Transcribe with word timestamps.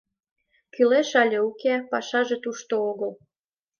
—Кӱлеш 0.73 1.09
але 1.21 1.37
уке, 1.49 1.73
пашаже 1.91 2.37
тушто 2.43 2.73
огыл. 2.89 3.11